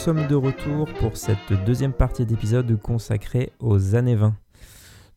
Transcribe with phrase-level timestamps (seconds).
[0.00, 4.34] sommes de retour pour cette deuxième partie d'épisode consacrée aux années 20.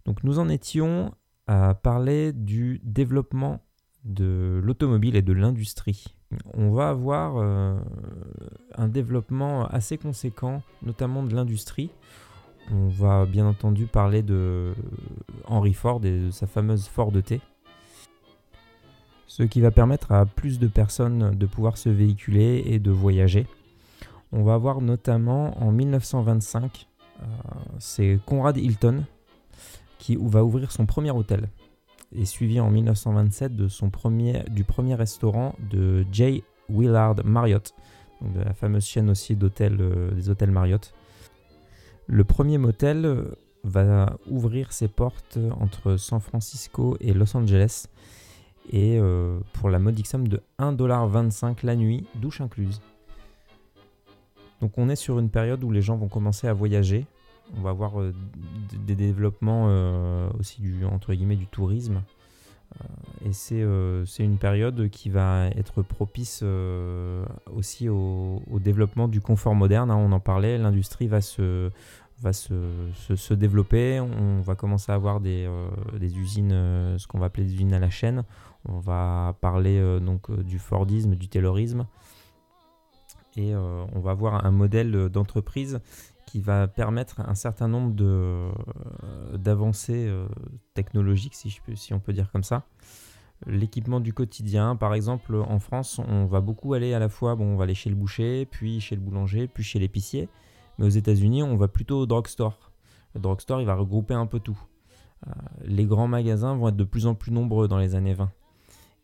[0.03, 1.13] Donc nous en étions
[1.47, 3.61] à parler du développement
[4.03, 6.17] de l'automobile et de l'industrie.
[6.53, 7.79] On va avoir euh,
[8.75, 11.89] un développement assez conséquent, notamment de l'industrie.
[12.69, 14.73] On va bien entendu parler de
[15.45, 17.39] Henry Ford et de sa fameuse Ford T.
[19.27, 23.47] Ce qui va permettre à plus de personnes de pouvoir se véhiculer et de voyager.
[24.35, 26.87] On va avoir notamment en 1925,
[27.21, 27.25] euh,
[27.77, 29.03] c'est Conrad Hilton
[29.99, 31.49] qui va ouvrir son premier hôtel
[32.11, 36.43] et suivi en 1927 de son premier, du premier restaurant de J.
[36.67, 37.75] Willard Marriott,
[38.21, 40.95] de la fameuse chaîne aussi d'hôtels, euh, des hôtels Marriott.
[42.07, 47.85] Le premier motel euh, va ouvrir ses portes entre San Francisco et Los Angeles
[48.71, 48.97] et
[49.51, 52.79] pour la modique somme de 1,25$ la nuit, douche incluse.
[54.63, 57.05] Donc on est sur une période où les gens vont commencer à voyager,
[57.57, 58.13] on va avoir euh,
[58.87, 62.01] des développements euh, aussi du, entre guillemets, du tourisme.
[62.79, 66.45] Euh, et c'est une période qui va être propice
[67.53, 69.91] aussi au, développement du confort moderne.
[69.91, 71.69] Hein, on en parlait, l'industrie va se,
[73.33, 73.99] développer.
[73.99, 75.45] On va commencer à avoir des,
[75.99, 78.23] des usines, ce qu'on va appeler des usines à la chaîne.
[78.69, 81.85] On va parler donc du Fordisme, du Taylorisme.
[83.35, 85.81] Et on va avoir un modèle d'entreprise
[86.33, 88.51] qui va permettre un certain nombre euh,
[89.35, 90.27] d'avancées euh,
[90.73, 92.65] technologiques, si, on peut dire comme ça.
[93.45, 97.55] L'équipement du quotidien, par exemple, en France, on va beaucoup aller à la fois, on
[97.55, 100.27] va aller chez le boucher, puis chez le boulanger, puis chez l'épicier.
[100.79, 102.71] Mais aux États-Unis, on va plutôt au drugstore.
[103.13, 104.59] Le drugstore, il va regrouper un peu tout.
[105.27, 105.31] Euh,
[105.65, 108.31] les grands magasins vont être de plus en plus nombreux dans les années 20.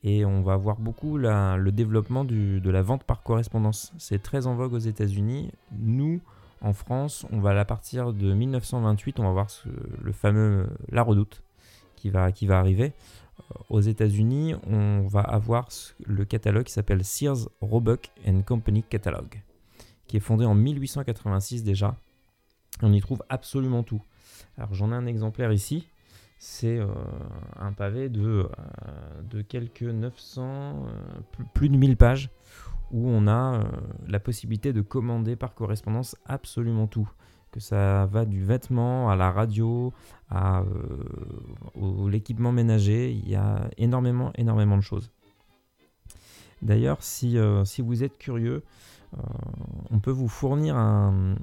[0.03, 3.93] Et on va voir beaucoup le développement de la vente par correspondance.
[3.97, 5.51] C'est très en vogue aux États-Unis.
[5.77, 6.21] Nous,
[6.61, 9.47] en France, on va à partir de 1928, on va voir
[10.01, 11.41] le fameux La Redoute
[11.99, 12.93] qui va, qui va arriver.
[13.39, 15.69] Euh, aux États-Unis, on va avoir
[16.05, 19.41] le catalogue qui s'appelle Sears Roebuck and Company Catalog,
[20.07, 21.95] qui est fondé en 1886 déjà.
[22.81, 24.01] On y trouve absolument tout.
[24.57, 25.87] Alors j'en ai un exemplaire ici.
[26.39, 26.87] C'est euh,
[27.57, 28.47] un pavé de, euh,
[29.29, 30.85] de quelques 900,
[31.53, 32.31] plus de 1000 pages
[32.91, 33.63] où on a euh,
[34.07, 37.09] la possibilité de commander par correspondance absolument tout.
[37.51, 39.91] Que ça va du vêtement à la radio,
[40.29, 45.09] à euh, l'équipement ménager, il y a énormément, énormément de choses.
[46.61, 48.63] D'ailleurs, si, euh, si, vous êtes curieux,
[49.89, 51.35] on peut vous fournir un,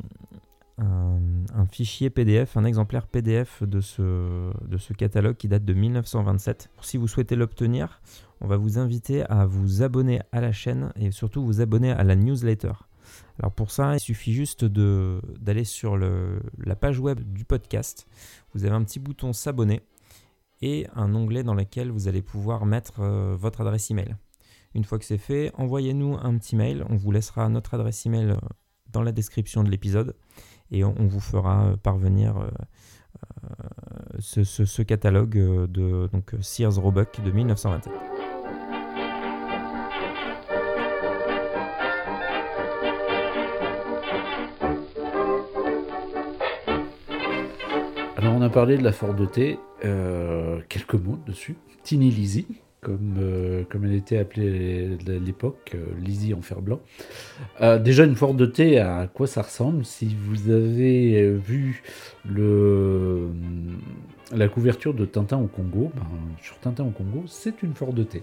[0.78, 6.70] un, fichier PDF, un exemplaire PDF de ce, catalogue qui date de 1927.
[6.82, 8.00] Si vous souhaitez l'obtenir,
[8.40, 12.04] on va vous inviter à vous abonner à la chaîne et surtout vous abonner à
[12.04, 12.72] la newsletter.
[13.38, 18.06] Alors pour ça, il suffit juste d'aller sur la page web du podcast.
[18.54, 19.82] Vous avez un petit bouton s'abonner
[20.62, 24.16] et un onglet dans lequel vous allez pouvoir mettre euh, votre adresse email.
[24.74, 26.84] Une fois que c'est fait, envoyez-nous un petit mail.
[26.88, 28.36] On vous laissera notre adresse email euh,
[28.90, 30.14] dans la description de l'épisode
[30.70, 32.36] et on, vous fera euh, parvenir
[34.18, 37.92] ce, ce, catalogue de donc, Sears Roebuck de 1927.
[48.36, 49.14] on a parlé de la Ford
[49.84, 51.56] euh, quelques mots dessus.
[51.82, 52.46] Tiny Lizzie,
[52.86, 56.78] comme, euh, comme elle était appelée à l'époque, euh, Lizzie en fer blanc.
[57.80, 59.84] déjà, une Ford T, à quoi ça ressemble?
[59.84, 61.82] Si vous avez vu
[64.32, 66.06] la couverture de Tintin au Congo, ben,
[66.40, 68.22] sur Tintin au Congo, c'est une Ford T.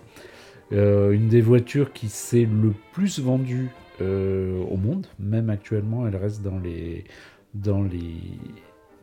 [0.71, 3.67] une des voitures qui s'est le plus vendue
[3.99, 7.03] au monde, même actuellement, elle reste dans les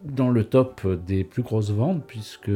[0.04, 2.50] dans le top des plus grosses ventes, puisque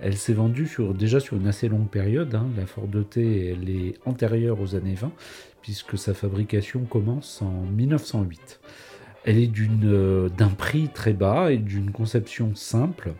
[0.00, 2.34] elle s'est vendue sur, déjà sur une assez longue période.
[2.34, 2.46] Hein.
[2.56, 5.12] La Ford T, elle est antérieure aux années 20,
[5.62, 8.60] puisque sa fabrication commence en 1908.
[9.24, 9.50] Elle est
[9.84, 13.12] euh, d'un prix très bas et d'une conception simple.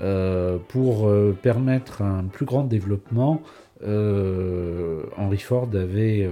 [0.00, 3.42] Euh, pour euh, permettre un plus grand développement,
[3.82, 6.28] Henry Ford avait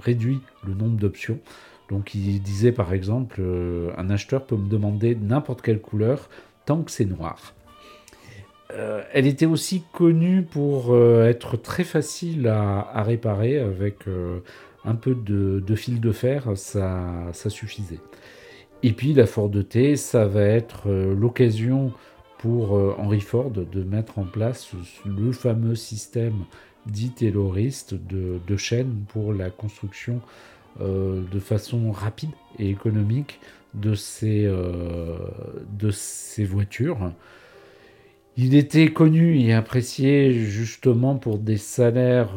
[0.00, 1.40] réduit le nombre d'options
[1.88, 6.28] donc il disait par exemple, euh, un acheteur peut me demander n'importe quelle couleur
[6.66, 7.54] tant que c'est noir.
[8.74, 14.04] Euh, elle était aussi connue pour euh, être très facile à, réparer avec
[14.84, 18.00] un peu de, fil de fer, ça, suffisait.
[18.82, 21.92] Et puis la Ford T, ça va être l'occasion
[22.38, 24.70] pour Henry Ford de mettre en place
[25.04, 26.44] le fameux système
[26.86, 30.20] dit tayloriste de, chaînes pour la construction
[30.80, 33.40] de façon rapide et économique
[33.74, 37.12] de ces, de ces voitures.
[38.36, 42.30] Il était connu et apprécié justement pour des salaires,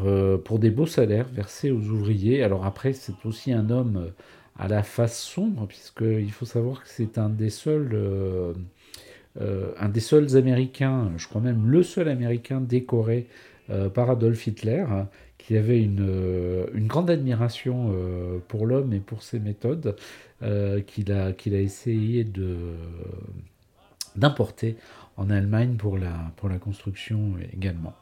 [0.43, 2.43] pour des beaux salaires versés aux ouvriers.
[2.43, 4.11] Alors après, c'est aussi un homme
[4.57, 7.95] à la face sombre, puisqu'il faut savoir que c'est un des seuls
[9.39, 13.27] euh, un des seuls Américains, je crois même le seul Américain décoré
[13.69, 14.85] euh, par Adolf Hitler,
[15.45, 17.93] qui avait une, euh, une grande admiration
[18.47, 19.95] pour l'homme et pour ses méthodes,
[20.88, 22.57] qu'il a, qu'il a essayé de,
[24.15, 24.75] d'importer
[25.17, 27.93] en Allemagne pour la, pour la construction également.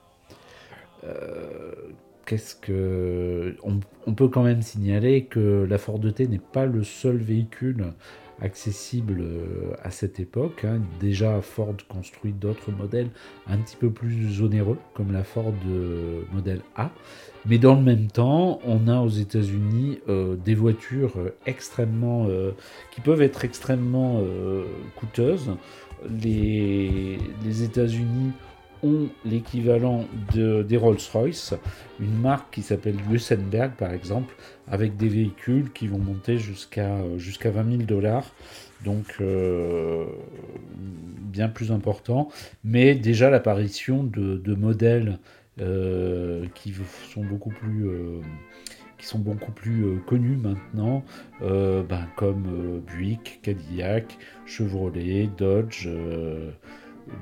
[2.25, 6.83] qu'est-ce que on, on, peut quand même signaler que la Ford T n'est pas le
[6.83, 7.93] seul véhicule
[8.41, 10.65] accessible euh, à cette époque.
[10.65, 10.81] Hein.
[10.99, 13.09] Déjà, Ford construit d'autres modèles
[13.47, 16.91] un petit peu plus onéreux, comme la Ford euh, modèle A.
[17.45, 21.13] Mais dans le même temps, on a aux États-Unis euh, des voitures
[21.45, 22.27] extrêmement,
[22.91, 24.21] qui peuvent être extrêmement
[24.95, 25.51] coûteuses.
[26.09, 28.31] Les, les États-Unis
[28.83, 31.53] ont l'équivalent de, des Rolls-Royce,
[31.99, 34.35] une marque qui s'appelle Lussenberg par exemple,
[34.67, 38.25] avec des véhicules qui vont monter jusqu'à jusqu'à 20 000 dollars,
[38.83, 40.05] donc euh,
[40.77, 42.29] bien plus important,
[42.63, 45.19] mais déjà l'apparition de, modèles
[45.59, 46.73] euh, qui
[47.11, 48.21] sont beaucoup plus euh,
[48.97, 51.05] qui sont beaucoup plus connus maintenant,
[51.39, 55.87] ben, comme Buick, Cadillac, Chevrolet, Dodge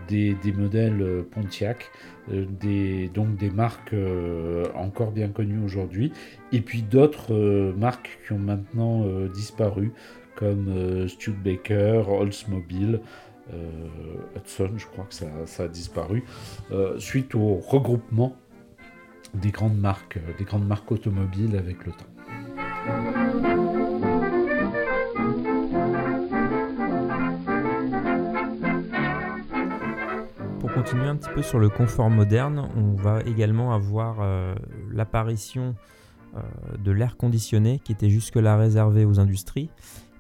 [0.08, 1.92] des, modèles euh, Pontiac,
[2.32, 6.12] euh, des, donc des marques euh, encore bien connues aujourd'hui,
[6.52, 7.34] et puis d'autres
[7.78, 9.92] marques qui ont maintenant disparu,
[10.36, 13.02] comme Studebaker, Oldsmobile,
[14.36, 16.24] Hudson, je crois que ça, ça a disparu,
[16.98, 18.36] suite au regroupement
[19.34, 23.57] des grandes marques, des grandes marques automobiles avec le temps.
[30.78, 34.54] Continuer un petit peu sur le confort moderne, on va également avoir euh,
[34.92, 35.74] l'apparition
[36.36, 36.42] euh,
[36.78, 39.72] de l'air conditionné qui était jusque-là réservé aux industries,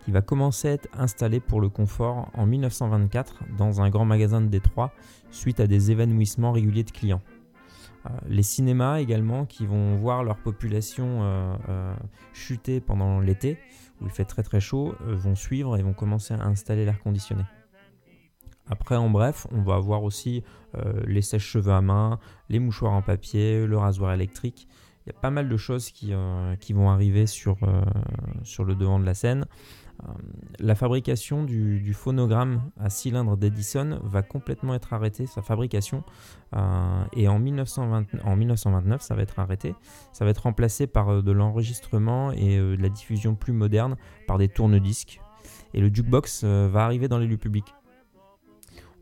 [0.04, 4.42] qui va commencer à être installé pour le confort en 1924 dans un grand magasin
[4.42, 4.92] de Détroit
[5.30, 7.21] suite à des évanouissements réguliers de clients.
[8.07, 11.21] Euh, les cinémas également qui vont voir leur population
[12.33, 13.60] chuter pendant l'été,
[14.01, 17.44] où il fait très très chaud, vont suivre et vont commencer à installer l'air conditionné.
[18.69, 20.43] Après, en bref, on va avoir aussi
[20.75, 22.19] euh, les sèches-cheveux à main,
[22.49, 24.67] les mouchoirs en papier, le rasoir électrique.
[25.05, 27.81] Il y a pas mal de choses qui, euh, vont arriver sur, euh,
[28.43, 29.45] sur le devant de la scène.
[30.59, 36.03] la fabrication du, phonogramme à cylindre d'Edison va complètement être arrêtée, sa fabrication.
[37.13, 39.73] et en, 1920, en 1929, ça va être arrêté.
[40.11, 43.95] Ça va être remplacé par de l'enregistrement et de la diffusion plus moderne
[44.27, 45.19] par des tourne-disques.
[45.73, 47.73] Et le jukebox va arriver dans les lieux publics.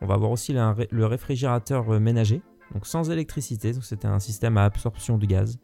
[0.02, 2.42] On va avoir aussi le réfrigérateur euh, ménager,
[2.74, 5.60] donc sans électricité, c'était un système à absorption de gaz.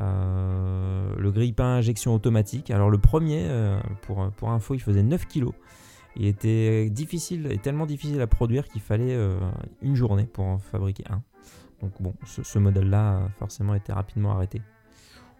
[0.00, 2.70] Euh, le grille-pain injection automatique.
[2.70, 5.48] Alors le premier, euh, pour, pour info, il faisait 9 kg.
[6.16, 9.16] Il était difficile, et tellement difficile à produire qu'il fallait
[9.80, 11.22] une journée pour en fabriquer un.
[11.80, 14.60] Donc bon, ce, modèle-là forcément été rapidement arrêté.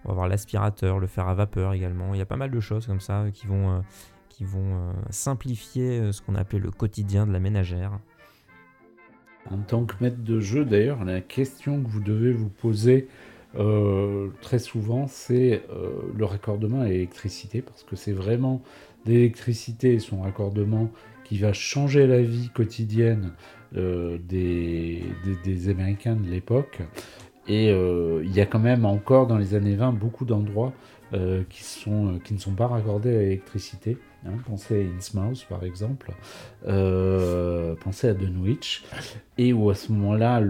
[0.05, 2.15] On va avoir l'aspirateur, le fer à vapeur également.
[2.15, 3.85] Il y a pas mal de choses comme ça qui vont,
[4.31, 8.01] qui vont simplifier ce qu'on appelait le quotidien de la ménagère.
[9.51, 13.09] En tant que maître de jeu, d'ailleurs, la question que vous devez vous poser
[13.57, 18.63] euh, très souvent, c'est euh, le raccordement à l'électricité, parce que c'est vraiment
[19.05, 20.91] l'électricité et son raccordement
[21.25, 23.33] qui va changer la vie quotidienne
[23.77, 25.03] euh, des,
[25.45, 26.81] des, Américains de l'époque.
[27.49, 30.73] Et il y a quand même encore dans les années 20 beaucoup d'endroits
[31.51, 33.99] qui, sont, qui ne sont pas raccordés à l'électricité.
[34.25, 36.13] Hein, pensez à Innsmouth par exemple,
[36.67, 38.85] euh, pensez à Dunwich,
[39.37, 40.41] et où à ce moment-là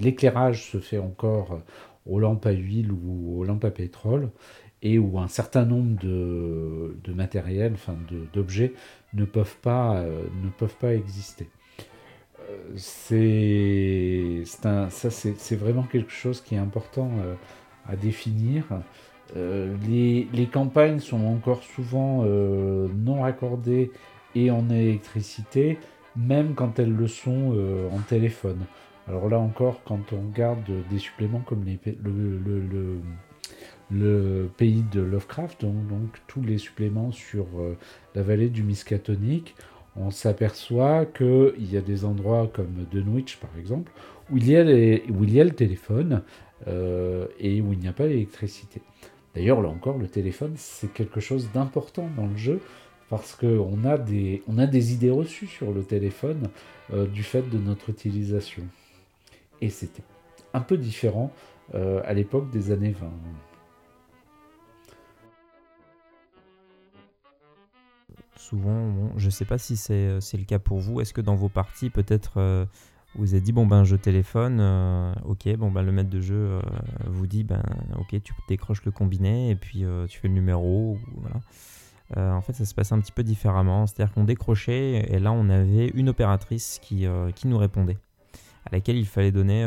[0.00, 1.60] l'éclairage se fait encore
[2.04, 4.30] aux lampes à huile ou aux lampes à pétrole,
[4.82, 7.96] et où un certain nombre de, matériels, enfin
[8.32, 8.72] d'objets,
[9.14, 11.48] ne peuvent pas, euh, ne peuvent pas exister.
[12.40, 17.12] Euh, c'est c'est vraiment quelque chose qui est important
[17.88, 18.64] à définir.
[19.36, 23.90] Euh, les, campagnes sont encore souvent euh, non raccordées
[24.34, 25.78] et en électricité,
[26.16, 28.60] même quand elles le sont euh, en téléphone.
[29.06, 31.64] Alors là encore, quand on regarde des suppléments comme
[33.90, 37.46] le, pays de Lovecraft, donc, tous les suppléments sur
[38.14, 39.54] la vallée du Miskatonic,
[39.96, 43.90] on s'aperçoit qu'il y a des endroits comme Dunwich par exemple,
[44.30, 46.22] où il y a, où il y a le téléphone,
[46.66, 48.82] et où il n'y a pas d'électricité.
[49.34, 52.60] D'ailleurs, là encore, le téléphone, c'est quelque chose d'important dans le jeu
[53.08, 56.48] parce qu'on a, des, a des idées reçues sur le téléphone
[56.92, 58.64] du fait de notre utilisation.
[59.60, 60.02] Et c'était
[60.52, 61.32] un peu différent
[61.72, 63.10] à l'époque des années 20.
[68.48, 71.00] souvent, je ne sais pas si c'est le cas pour vous.
[71.00, 72.64] Est-ce que dans vos parties, peut-être, euh,
[73.18, 76.36] vous avez dit, bon, ben, je téléphone, euh, ok, bon, ben, le maître de jeu
[76.36, 76.60] euh,
[77.06, 77.62] vous dit, ben,
[77.98, 80.96] ok, tu décroches le combiné et puis tu fais le numéro.
[81.16, 82.36] Voilà.
[82.36, 83.86] en fait, ça se passe un petit peu différemment.
[83.86, 87.98] C'est-à-dire qu'on décrochait et là, on avait une opératrice qui, qui nous répondait
[88.66, 89.64] à laquelle il fallait donner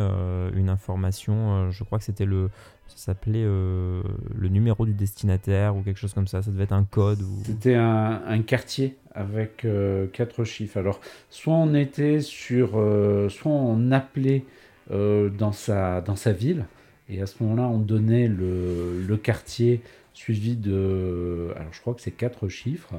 [0.54, 1.72] une information.
[1.72, 2.50] je crois que c'était le,
[2.96, 4.02] ça s'appelait euh,
[4.36, 6.42] le numéro du destinataire ou quelque chose comme ça.
[6.42, 7.20] Ça devait être un code.
[7.46, 10.78] C'était un, quartier avec euh, quatre chiffres.
[10.78, 12.72] Alors, soit on était sur.
[12.76, 14.46] Euh, soit on appelait
[14.90, 16.66] dans, sa, dans sa ville.
[17.08, 19.82] Et à ce moment-là, on donnait le, le, quartier
[20.14, 21.54] suivi de.
[21.56, 22.96] Alors, je crois que c'est quatre chiffres.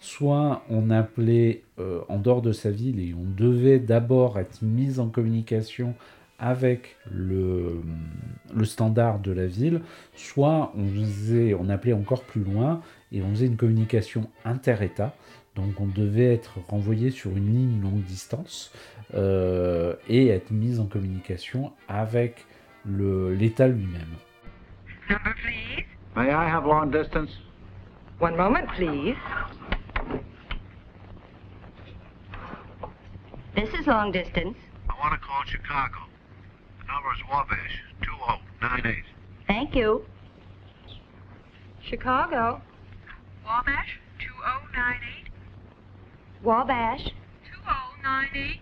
[0.00, 1.62] Soit on appelait
[2.08, 5.94] en dehors de sa ville et on devait d'abord être mis en communication
[6.38, 7.80] avec le,
[8.54, 9.80] le, standard de la ville,
[10.14, 15.14] soit on, faisait, on appelait encore plus loin et on faisait une communication inter-État.
[15.54, 18.72] Donc on devait être renvoyé sur une ligne longue distance
[19.14, 22.44] euh, et être mis en communication avec
[22.84, 24.16] l'État lui-même.
[25.08, 25.84] Number, please.
[26.16, 27.30] May I have long distance?
[28.20, 29.16] One moment, please.
[33.54, 34.56] This is long distance.
[34.88, 36.06] I want to call Chicago.
[36.86, 39.04] Number is Wabash, 2098.
[39.46, 40.04] Thank you.
[41.82, 42.60] Chicago.
[43.44, 45.30] Wabash, 2098.
[46.42, 47.12] Wabash.
[48.02, 48.60] 2098.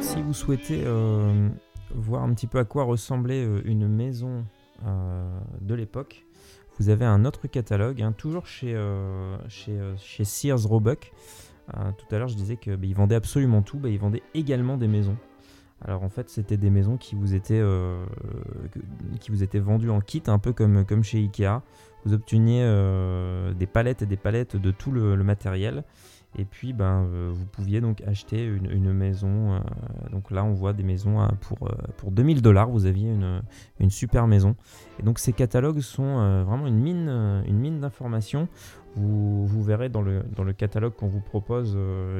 [0.00, 1.48] Si vous souhaitez euh,
[1.94, 4.44] voir un petit peu à quoi ressemblait euh, une maison
[4.86, 6.24] euh, de l'époque,
[6.78, 11.12] vous avez un autre catalogue, hein, toujours chez, euh, chez, euh, chez, Sears Roebuck.
[11.76, 13.78] Euh, tout à l'heure, je disais qu'ils bah, vendaient absolument tout.
[13.78, 15.16] Bah, ils vendaient également des maisons.
[15.84, 17.62] Alors en fait, c'était des maisons qui vous étaient,
[19.20, 21.60] qui vous étaient vendues en kit, un peu comme, comme chez Ikea.
[22.06, 22.62] Vous obteniez
[23.54, 25.84] des palettes et des palettes de tout le matériel.
[26.38, 29.54] Et puis, ben, euh, vous pouviez donc acheter une, maison.
[29.54, 29.58] Euh,
[30.10, 32.68] donc là, on voit des maisons hein, pour, euh, pour 2000 dollars.
[32.68, 33.42] Vous aviez une,
[33.80, 34.54] une, super maison.
[35.00, 37.08] Et donc, ces catalogues sont vraiment une mine,
[37.46, 38.48] une mine d'informations.
[38.96, 41.78] Vous, vous, verrez dans le, dans le catalogue qu'on vous propose,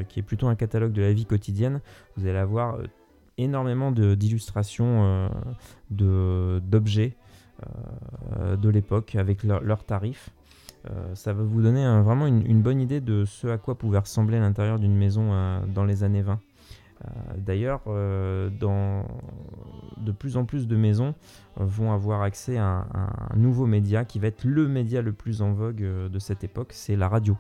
[0.09, 1.81] qui est plutôt un catalogue de la vie quotidienne,
[2.17, 2.79] vous allez avoir
[3.39, 5.31] énormément d'illustrations
[5.91, 7.17] d'objets
[7.63, 10.31] de l'époque avec leurs tarifs.
[10.91, 14.39] Euh, ça va vous donner vraiment une, bonne idée de ce à quoi pouvait ressembler
[14.39, 16.39] l'intérieur d'une maison euh, dans les années 20.
[17.05, 18.51] Euh, d'ailleurs, de
[20.13, 21.15] plus en plus de maisons
[21.57, 25.53] vont avoir accès à un, nouveau média qui va être le média le plus en
[25.53, 27.37] vogue de cette époque, c'est la radio.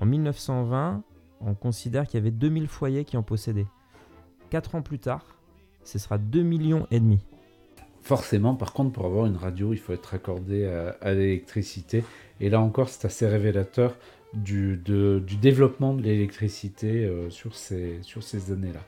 [0.00, 1.02] En 1920,
[1.40, 3.66] on considère qu'il y avait 2000 foyers qui en possédaient.
[4.50, 5.24] Quatre ans plus tard,
[5.84, 7.20] ce sera 2 millions et demi.
[8.00, 10.64] Forcément, par contre, pour avoir une radio, il faut être accordé
[11.02, 12.02] à l'électricité
[12.40, 13.96] et là encore, c'est assez révélateur
[14.34, 14.80] du,
[15.40, 18.00] développement de l'électricité euh, sur ces,
[18.52, 18.80] années-là.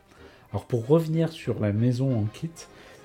[0.53, 2.51] Alors pour revenir sur la maison en kit,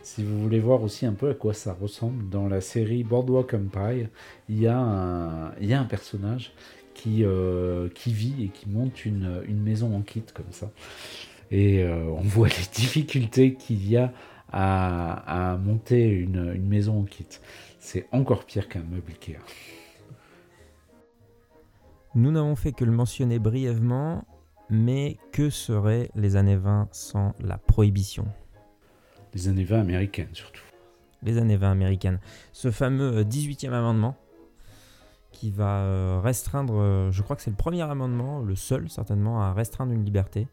[0.03, 3.53] si vous voulez voir aussi un peu à quoi ça ressemble, dans la série Boardwalk
[3.53, 4.07] Empire,
[4.49, 6.53] il y a un, il y a un personnage
[6.93, 10.71] qui, euh, vit et qui monte une, maison en kit comme ça.
[11.51, 14.13] Et euh, on voit les difficultés qu'il y a
[14.51, 17.25] à, à monter une, une, maison en kit.
[17.79, 19.39] C'est encore pire qu'un meuble Ikea.
[22.15, 24.23] Nous n'avons fait que le mentionner brièvement,
[24.69, 28.25] mais que seraient les années 20 sans la prohibition?
[29.33, 30.63] Les années 20 américaines surtout.
[31.23, 32.19] Les années 20 américaines.
[32.53, 34.15] Ce fameux 18e euh, amendement
[35.33, 39.41] qui va euh, restreindre, euh, je crois que c'est le premier amendement, le seul certainement,
[39.41, 40.47] à restreindre une liberté,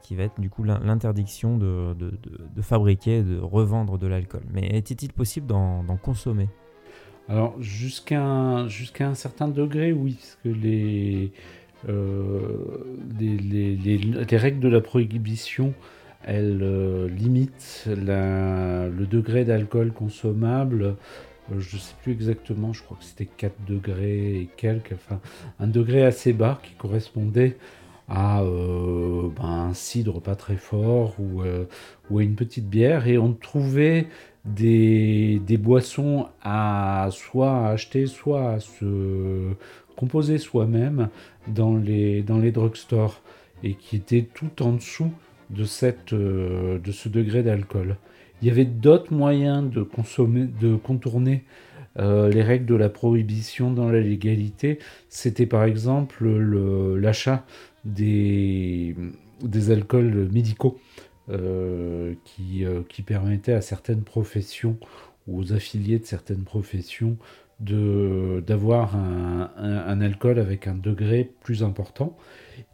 [0.00, 4.44] qui va être du coup l'interdiction de, de, fabriquer, de revendre de l'alcool.
[4.50, 6.48] Mais était-il possible d'en consommer?
[7.28, 11.32] Alors, jusqu'à un, un certain degré, oui, parce que les,
[11.88, 12.56] euh,
[13.18, 15.72] les, règles de la prohibition,
[16.24, 20.82] elles euh, limitent le degré d'alcool consommable.
[21.52, 25.20] Euh, je ne sais plus exactement, je crois que c'était 4 degrés et quelques, enfin,
[25.58, 27.56] un degré assez bas qui correspondait
[28.08, 31.42] à ben, un cidre pas très fort ou,
[32.10, 33.06] ou à une petite bière.
[33.06, 34.06] Et on trouvait
[34.44, 39.54] des, boissons à soit à acheter, soit à se
[39.96, 41.08] composé soi-même
[41.46, 43.20] dans les, dans les drugstores
[43.62, 45.12] et qui était tout en dessous
[45.50, 47.96] de, cette, de ce degré d'alcool.
[48.40, 51.44] Il y avait d'autres moyens de, consommer, de contourner
[51.96, 54.78] les règles de la prohibition dans la légalité.
[55.10, 56.26] C'était par exemple
[56.96, 57.44] l'achat
[57.84, 58.94] des,
[59.70, 60.78] alcools médicaux
[61.28, 64.78] euh, qui, euh, qui permettaient à certaines professions
[65.26, 67.16] ou aux affiliés de certaines professions
[67.60, 72.16] d'avoir un, un, alcool avec un degré plus important.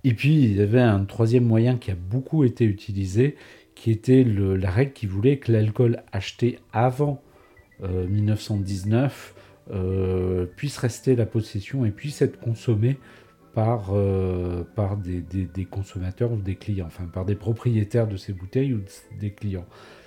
[0.03, 3.37] Et puis, il y avait un troisième moyen qui a beaucoup été utilisé,
[3.75, 7.21] qui était la règle qui voulait que l'alcool acheté avant
[7.83, 9.35] 1919
[9.71, 12.97] euh, puisse rester la possession et puisse être consommé
[13.55, 18.33] par, euh, par des, des, consommateurs ou des clients, enfin par des propriétaires de ces
[18.33, 18.83] bouteilles ou
[19.19, 19.67] des clients.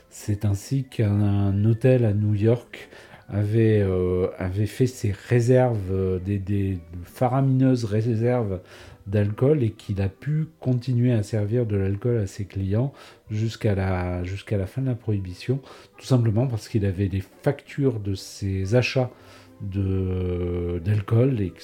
[0.10, 2.89] C'est ainsi qu'un hôtel à New York
[3.29, 8.60] avait, euh, avait fait ses réserves, euh, des, des, faramineuses réserves
[9.07, 12.93] d'alcool et qu'il a pu continuer à servir de l'alcool à ses clients
[13.29, 15.60] jusqu'à la, jusqu'à la fin de la prohibition,
[15.98, 19.10] tout simplement parce qu'il avait les factures de ses achats
[19.61, 21.61] d'alcool et que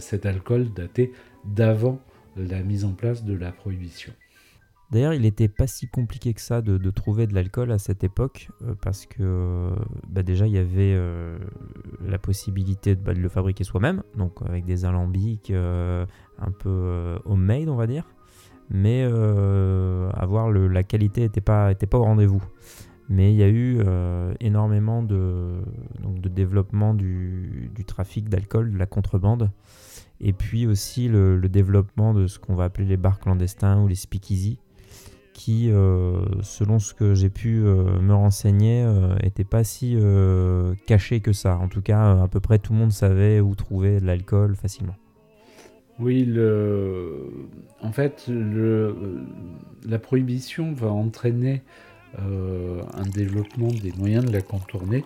[0.00, 1.12] cet alcool datait
[1.44, 2.00] d'avant
[2.36, 4.12] la mise en place de la prohibition.
[4.90, 8.48] D'ailleurs, il n'était pas si compliqué que ça de, trouver de l'alcool à cette époque,
[8.62, 9.70] euh, parce que
[10.08, 11.38] bah, déjà, il y avait euh,
[12.06, 16.06] la possibilité bah, de, le fabriquer soi-même, donc avec des alambics euh,
[16.38, 18.04] un peu homemade, on va dire,
[18.70, 22.42] mais avoir la qualité n'était pas, était pas au rendez-vous.
[23.08, 23.80] Mais il y a eu
[24.40, 25.62] énormément de,
[26.04, 29.50] de développement du, du trafic d'alcool, de la contrebande
[30.20, 33.94] et puis aussi le, développement de ce qu'on va appeler les bars clandestins ou les
[33.94, 34.58] speakeasy,
[35.32, 38.84] qui, euh, selon ce que j'ai pu euh, me renseigner,
[39.22, 39.96] n'étaient euh, pas si
[40.86, 41.56] cachés que ça.
[41.58, 44.96] En tout cas, à peu près tout le monde savait où trouver de l'alcool facilement.
[46.00, 47.26] Oui, le...
[47.82, 48.94] en fait, le...
[49.88, 51.62] la prohibition va entraîner
[52.16, 55.04] un développement des moyens de la contourner,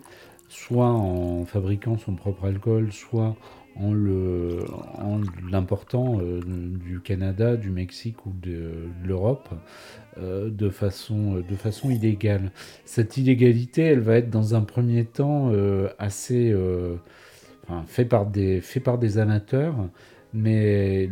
[0.49, 3.37] soit en fabriquant son propre alcool, soit
[3.77, 8.71] en l'important euh, du Canada, du Mexique ou de,
[9.05, 9.49] l'Europe
[10.19, 12.51] euh, de, façon, de façon illégale.
[12.85, 16.55] Cette illégalité, elle va être dans un premier temps euh, assez
[17.65, 19.75] enfin, fait, par des, fait par des amateurs,
[20.35, 21.11] mais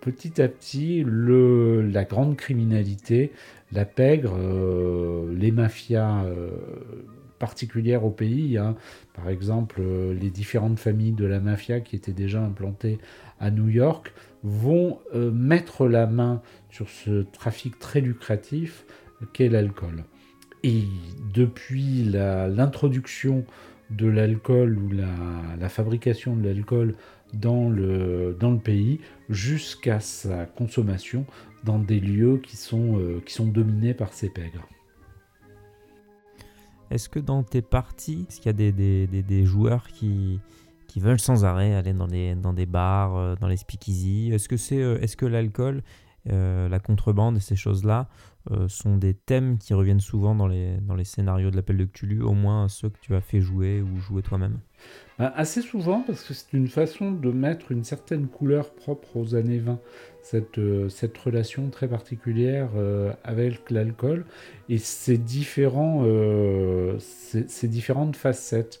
[0.00, 3.32] petit à petit, la grande criminalité,
[3.72, 4.36] la pègre,
[5.30, 6.24] les mafias
[7.38, 8.58] particulières au pays.
[8.58, 8.76] Hein.
[9.14, 12.98] Par exemple, euh, les différentes familles de la mafia qui étaient déjà implantées
[13.40, 18.84] à New York vont euh, mettre la main sur ce trafic très lucratif
[19.32, 20.04] qu'est l'alcool.
[20.64, 20.82] Et
[21.32, 23.44] depuis l'introduction
[23.90, 26.94] de l'alcool ou la, fabrication de l'alcool
[27.34, 31.24] dans le, dans le pays jusqu'à sa consommation
[31.64, 34.66] dans des lieux qui sont, euh, qui sont dominés par ces pègres.
[36.90, 40.40] Est-ce que dans tes parties, est-ce qu'il y a des, des, des, joueurs qui,
[40.86, 44.48] qui veulent sans arrêt aller dans des, dans des bars, euh, dans les speakeasy Est-ce
[44.48, 45.82] que, euh, est-ce que l'alcool,
[46.30, 48.08] euh, la contrebande et ces choses-là
[48.68, 52.22] sont des thèmes qui reviennent souvent dans les, dans les scénarios de l'appel de Cthulhu,
[52.22, 54.58] au moins ceux que tu as fait jouer ou jouer toi-même
[55.18, 59.34] bah, Assez souvent, parce que c'est une façon de mettre une certaine couleur propre aux
[59.34, 59.78] années 20
[60.28, 64.26] cette, euh, cette relation très particulière euh, avec l'alcool
[64.68, 66.98] et ses, différents, euh,
[67.62, 68.80] différentes facettes.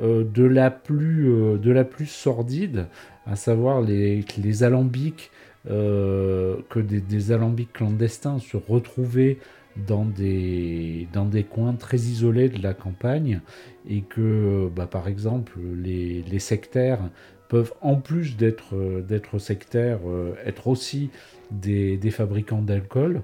[0.00, 2.86] de, la plus, de la plus sordide,
[3.26, 5.32] à savoir les, les alambics,
[5.66, 9.38] que des, alambics clandestins se retrouvaient
[9.86, 11.06] dans des,
[11.50, 13.40] coins très isolés de la campagne
[13.88, 17.00] et que, bah, par exemple, les, sectaires
[17.48, 21.10] peuvent, en plus d'être euh, sectaires, euh, être aussi
[21.50, 23.22] des fabricants d'alcool.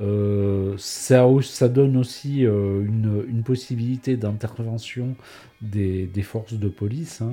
[0.00, 5.14] Euh, ça, donne aussi une, une, possibilité d'intervention
[5.62, 7.20] des, forces de police.
[7.20, 7.32] Hein.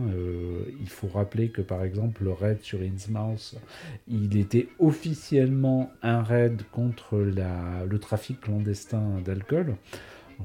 [0.79, 3.55] il faut rappeler que par exemple le raid sur Innsmouth,
[4.07, 9.75] il était officiellement un raid contre le trafic clandestin d'alcool.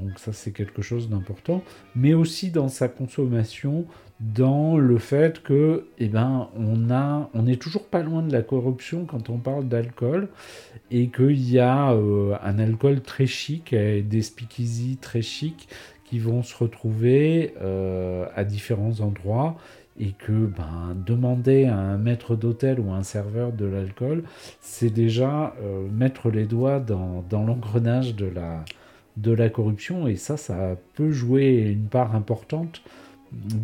[0.01, 1.63] Donc ça c'est quelque chose d'important,
[1.95, 3.87] mais aussi dans sa consommation,
[4.21, 8.43] dans le fait que, eh ben, on a, on est toujours pas loin de la
[8.43, 10.29] corruption quand on parle d'alcool,
[10.91, 15.69] et qu'il y a euh, un alcool très chic, et des speakeasy très chics
[16.05, 19.57] qui vont se retrouver euh, à différents endroits
[19.99, 24.25] et que ben, demander à un maître d'hôtel ou un serveur de l'alcool,
[24.61, 28.65] c'est déjà euh, mettre les doigts dans, dans l'engrenage de la,
[29.17, 32.83] de la corruption et ça, ça peut jouer une part importante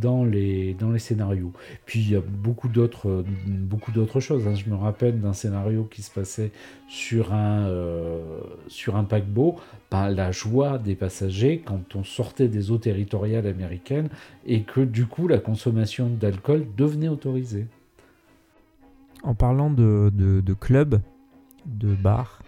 [0.01, 1.53] dans les, dans les scénarios.
[1.87, 4.47] Puis il y a beaucoup d'autres, beaucoup d'autres choses.
[4.47, 4.55] Hein.
[4.55, 6.51] Je me rappelle d'un scénario qui se passait
[6.89, 9.57] sur un, euh, sur un paquebot,
[9.91, 14.09] par la joie des passagers quand on sortait des eaux territoriales américaines
[14.47, 17.67] et que du coup la consommation d'alcool devenait autorisée.
[19.23, 21.01] En parlant de, de, clubs,
[21.67, 22.43] de bars,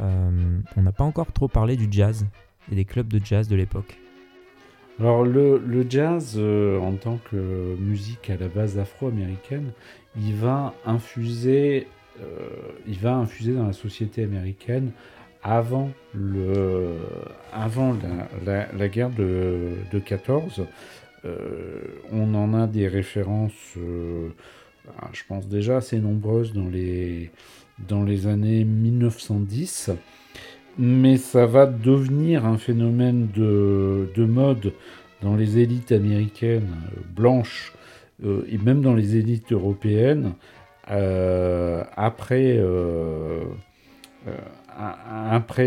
[0.00, 2.26] euh, on n'a pas encore trop parlé du jazz
[2.70, 3.98] et des clubs de jazz de l'époque.
[5.00, 9.72] Alors le, jazz, euh, en tant que musique à la base afro-américaine,
[10.16, 11.88] il va infuser,
[12.20, 12.48] euh,
[12.86, 14.92] il va infuser dans la société américaine
[15.42, 16.92] avant, le,
[17.52, 17.96] avant
[18.46, 20.64] la, guerre de, de 14.
[21.24, 21.80] Euh,
[22.12, 23.76] on en a des références,
[25.00, 27.32] ah, je pense déjà assez nombreuses dans les,
[27.88, 29.90] dans les années 1910
[30.78, 34.72] mais ça va devenir un phénomène de, mode
[35.22, 37.72] dans les élites américaines euh, blanches
[38.24, 40.34] euh, et même dans les élites européennes
[40.90, 42.60] euh, après,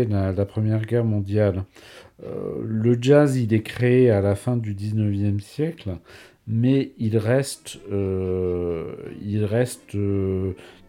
[0.06, 1.64] la, Première Guerre mondiale.
[2.22, 5.96] le jazz, il est créé à la fin du 19e siècle,
[6.46, 7.80] mais il reste,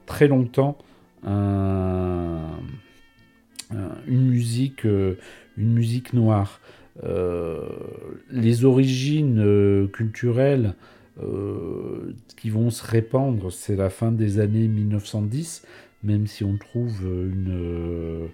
[0.06, 0.78] très longtemps
[1.24, 2.60] un
[4.08, 5.16] une musique, euh,
[5.58, 6.60] une musique noire.
[7.04, 7.70] Euh,
[8.30, 10.74] les origines culturelles
[12.38, 15.64] qui vont se répandre, c'est la fin des années 1910,
[16.02, 18.30] même si on trouve une,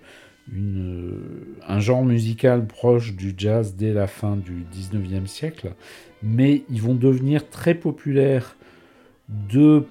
[0.53, 1.19] une,
[1.67, 5.73] un genre musical proche du jazz dès la fin du 19e siècle,
[6.21, 8.55] mais ils vont devenir très populaires
[9.29, 9.83] de,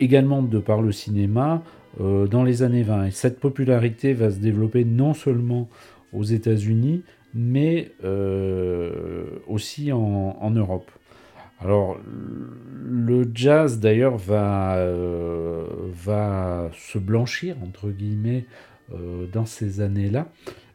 [0.00, 1.62] également de par le cinéma,
[2.00, 3.06] euh, dans les années 20.
[3.06, 5.68] Et cette popularité va se développer non seulement
[6.12, 7.02] aux États-Unis,
[7.34, 10.90] mais euh, aussi en, Europe.
[11.60, 11.98] Alors,
[12.84, 18.44] le jazz d'ailleurs va, euh, va se blanchir, entre guillemets,
[19.32, 20.28] dans ces années-là,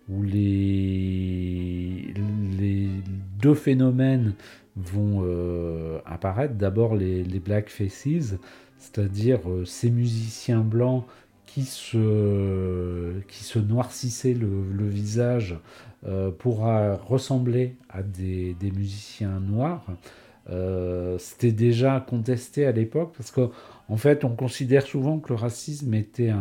[0.09, 2.13] où les,
[2.59, 2.89] les
[3.41, 4.33] deux phénomènes
[4.75, 5.23] vont
[6.05, 6.55] apparaître.
[6.55, 8.35] D'abord les, les Black Faces,
[8.79, 11.03] c'est-à-dire euh, ces musiciens blancs
[11.45, 15.57] qui se, qui se noircissaient le, visage
[16.07, 19.85] euh, pour ressembler à des, musiciens noirs.
[20.49, 23.51] Euh, c'était déjà contesté à l'époque parce qu'en
[23.89, 26.31] en fait on considère souvent que le racisme était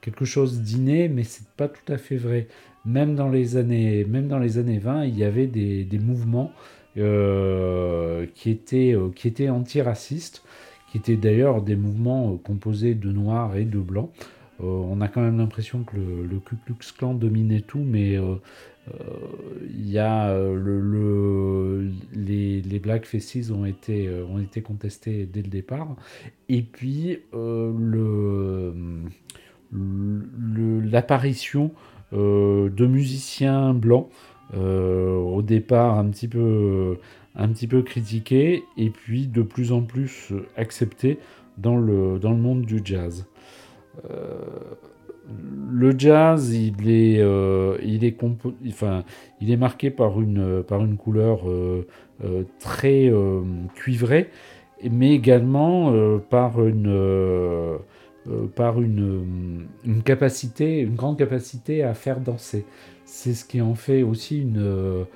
[0.00, 2.48] quelque chose d'inné mais c'est pas tout à fait vrai
[2.84, 6.52] même dans les années même dans les années 20 il y avait des, mouvements
[6.94, 10.42] qui étaient qui étaient antiracistes
[10.90, 14.10] qui étaient d'ailleurs des mouvements euh, composés de noirs et de blancs.
[14.60, 18.34] Euh, on a quand même l'impression que le, Ku Klux Klan dominait tout, mais euh,
[19.68, 25.96] il y a le, les, Black Faces ont été, ont été contestés dès le départ.
[26.48, 27.18] Et puis
[29.72, 31.72] l'apparition
[32.12, 34.08] de musiciens blancs,
[34.54, 36.98] au départ un petit peu
[37.36, 41.18] un petit peu critiqué et puis de plus en plus accepté
[41.58, 43.26] dans le, dans le monde du jazz.
[44.10, 44.38] Euh,
[45.72, 48.16] le jazz, il est, euh, il, est
[48.68, 49.04] enfin,
[49.40, 51.86] il est marqué par une, par une couleur euh,
[52.58, 53.12] très
[53.74, 54.30] cuivrée,
[54.90, 55.92] mais également
[56.30, 57.78] par une,
[58.54, 59.66] par une,
[60.04, 62.64] capacité, une grande capacité à faire danser.
[63.04, 65.06] C'est ce qui en fait aussi une,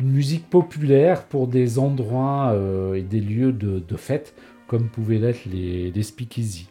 [0.00, 4.34] musique populaire pour des endroits euh, et des lieux de, fête,
[4.66, 6.68] comme pouvaient l'être les, les speakeasy.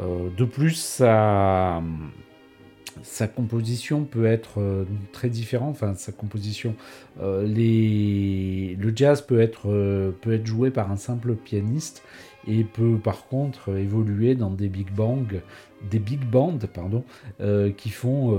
[0.00, 1.82] Euh, de plus, sa,
[3.34, 5.70] composition peut être euh, très différente.
[5.70, 6.74] Enfin, sa composition,
[7.20, 12.02] les, le jazz peut être, joué par un simple pianiste
[12.46, 15.22] et peut par contre évoluer dans des big bands,
[15.90, 17.04] des big bands pardon,
[17.76, 18.38] qui font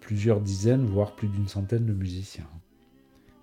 [0.00, 2.46] plusieurs dizaines, voire plus d'une centaine de musiciens.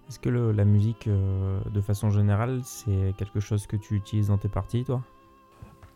[0.09, 4.37] Est-ce que la musique, euh, de façon générale, c'est quelque chose que tu utilises dans
[4.37, 5.01] tes parties, toi?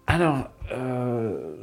[0.07, 1.55] Alors, euh,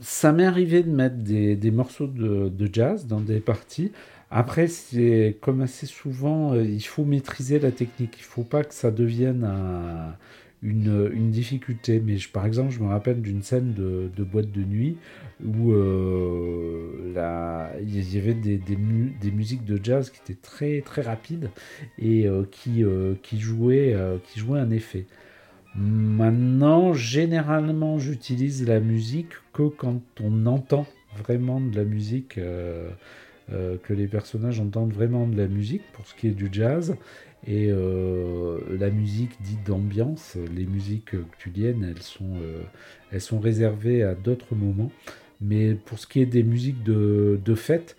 [0.00, 3.92] ça m'est arrivé de mettre des, morceaux de, jazz dans des parties.
[4.30, 8.16] Après, c'est comme assez souvent, euh, il faut maîtriser la technique.
[8.18, 10.16] Il ne faut pas que ça devienne un,
[10.62, 12.00] une, difficulté.
[12.04, 14.98] Mais par exemple, je me rappelle d'une scène de, boîte de nuit
[15.44, 17.14] où euh,
[17.80, 21.50] il y avait des, musiques de jazz qui étaient très, très rapides
[21.98, 22.84] et qui,
[23.22, 25.06] qui, jouaient, qui jouaient un effet.
[25.76, 32.38] Maintenant, généralement, j'utilise la musique que quand on entend vraiment de la musique
[33.48, 36.96] que les personnages entendent vraiment de la musique pour ce qui est du jazz.
[37.46, 42.36] Et la musique dite d'ambiance, les musiques actueliennes, elles sont,
[43.12, 44.90] elles sont réservées à d'autres moments.
[45.40, 47.96] Mais pour ce qui est des musiques de, de fête,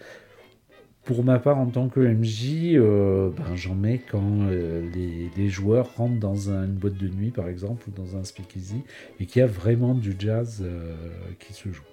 [1.03, 4.87] pour ma part, en tant que MJ, euh, ben, j'en mets quand euh,
[5.35, 8.83] les, joueurs rentrent dans une boîte de nuit, par exemple, ou dans un speakeasy,
[9.19, 10.95] et qu'il y a vraiment du jazz euh,
[11.39, 11.83] qui se joue.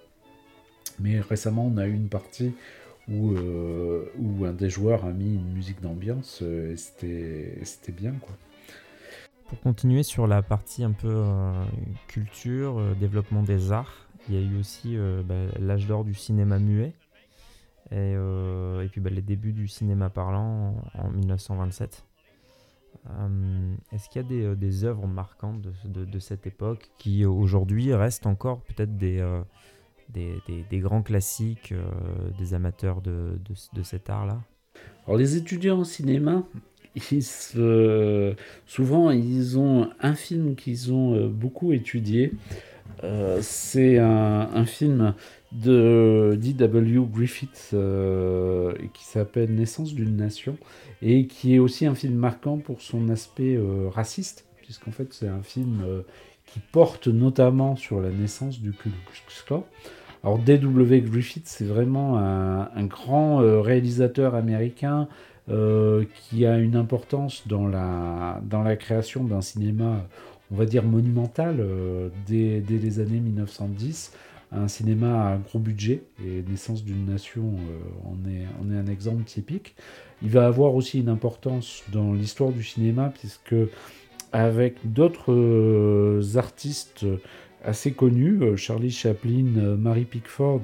[1.01, 2.53] Mais récemment, on a eu une partie
[3.09, 3.35] où,
[4.44, 8.35] un des joueurs a mis une musique d'ambiance, et c'était bien, quoi.
[9.49, 11.25] Pour continuer sur la partie un peu
[12.07, 16.92] culture, développement des arts, il y a eu aussi ben, l'âge d'or du cinéma muet
[17.90, 22.05] et, euh, et puis bah, les débuts du cinéma parlant en, 1927.
[23.09, 28.27] Euh, est-ce qu'il y a des, euh, œuvres marquantes de, cette époque qui aujourd'hui restent
[28.27, 29.22] encore peut-être des,
[30.72, 31.72] grands classiques
[32.38, 33.38] des amateurs de,
[33.72, 34.42] de cet art-là?
[35.07, 36.42] Alors les étudiants en cinéma,
[38.66, 42.35] souvent ils ont un film qu'ils ont beaucoup étudié.
[43.40, 45.14] c'est un, film
[45.53, 47.01] de D.W.
[47.11, 50.57] Griffith euh, qui s'appelle Naissance d'une nation
[51.01, 55.29] et qui est aussi un film marquant pour son aspect euh, raciste, puisqu'en fait c'est
[55.29, 56.03] un film euh,
[56.47, 59.65] qui porte notamment sur la naissance du Ku Klux Klan.
[60.23, 61.01] Alors D.W.
[61.03, 65.09] Griffith c'est vraiment un, grand réalisateur américain
[65.47, 70.05] qui a une importance dans la, dans la création d'un cinéma,
[70.51, 71.65] on va dire monumental,
[72.27, 74.13] dès, dès les années 1910
[74.53, 77.55] un cinéma à gros budget, et Naissance d'une nation
[78.05, 79.75] on euh, est, on est un exemple typique.
[80.23, 83.55] Il va avoir aussi une importance dans l'histoire du cinéma, puisque
[84.33, 87.05] avec d'autres euh, artistes
[87.65, 90.63] assez connus, euh, Charlie Chaplin, Mary Pickford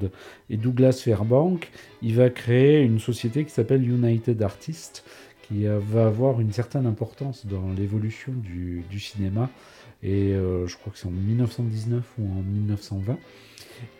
[0.49, 1.69] et Douglas Fairbank,
[2.01, 5.03] il va créer une société qui s'appelle United Artists,
[5.47, 9.51] qui va avoir une certaine importance dans l'évolution du, cinéma.
[10.07, 13.17] Et je crois que c'est en 1919 ou en 1920.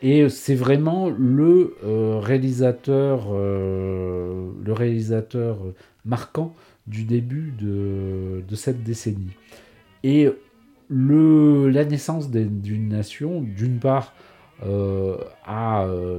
[0.02, 5.60] Et c'est vraiment le euh, réalisateur, euh, le réalisateur
[6.06, 6.54] marquant
[6.88, 9.32] du début de, cette décennie.
[10.04, 10.30] Et
[10.88, 14.14] le, la naissance d'une nation, d'une part,
[14.64, 15.18] euh,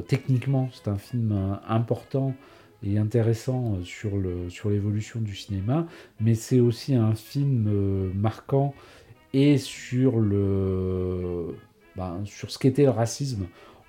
[0.09, 2.35] techniquement, c'est un film important
[2.83, 5.87] et intéressant sur l'évolution sur du cinéma,
[6.21, 8.75] mais c'est aussi un film marquant
[9.37, 11.55] et sur le
[11.95, 13.47] ben, sur ce qu'était le racisme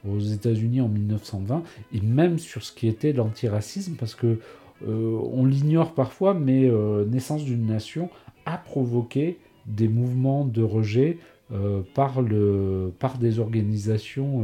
[0.08, 4.40] aux États-Unis en 1920 et même sur ce qui était l'antiracisme parce que
[4.86, 8.10] euh, on l'ignore parfois, mais euh, Naissance d'une nation
[8.46, 11.18] a provoqué des mouvements de rejet
[11.54, 14.44] euh, par, le, par des organisations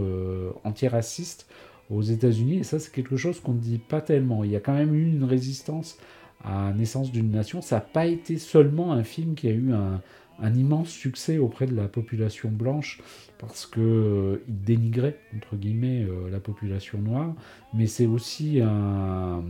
[0.63, 1.47] antiracistes
[1.89, 2.59] aux États-Unis.
[2.59, 4.45] Et ça, c'est quelque chose qu'on ne dit pas tellement.
[4.45, 5.97] Il y a quand même eu une résistance
[6.45, 7.61] à Naissance d'une nation.
[7.61, 10.01] Ça n'a pas été seulement un film qui a eu un,
[10.39, 12.99] un immense succès auprès de la population blanche
[13.37, 17.33] parce qu'il euh, dénigrait, entre guillemets, euh, la population noire,
[17.73, 19.43] mais c'est aussi un,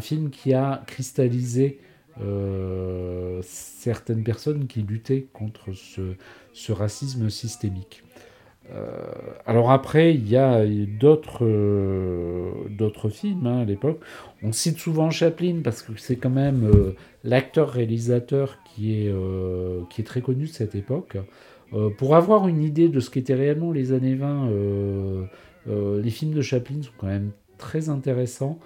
[0.00, 1.80] film qui a cristallisé
[2.20, 8.02] euh, certaines personnes qui luttaient contre ce racisme systémique.
[9.46, 11.46] Alors après, il y a d'autres
[12.68, 14.00] d'autres films hein, à l'époque.
[14.42, 16.70] On cite souvent Chaplin parce que c'est quand même
[17.24, 19.14] l'acteur-réalisateur qui, est
[19.88, 21.16] qui est très connu de cette époque.
[21.74, 25.24] Euh, pour avoir une idée de ce qu'étaient réellement les années 20, euh,
[25.68, 28.58] euh, les films de Chaplin sont quand même très intéressants.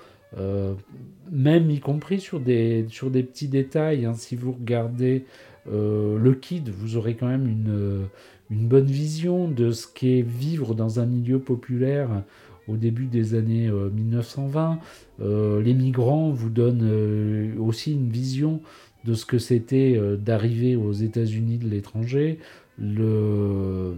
[1.30, 4.06] même y compris sur des, sur des petits détails.
[4.06, 4.14] Hein.
[4.14, 5.24] Si vous regardez
[5.66, 8.08] Le Kid, vous aurez quand même une,
[8.50, 12.22] une bonne vision de ce qu'est vivre dans un milieu populaire
[12.68, 14.78] au début des années 1920.
[15.18, 18.60] les migrants vous donnent aussi une vision
[19.04, 22.38] de ce que c'était d'arriver aux États-Unis de l'étranger
[22.78, 23.96] le